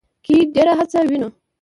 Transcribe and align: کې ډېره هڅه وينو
کې 0.25 0.35
ډېره 0.53 0.73
هڅه 0.79 0.99
وينو 1.09 1.29